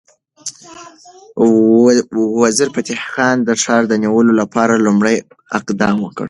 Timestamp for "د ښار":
3.43-3.81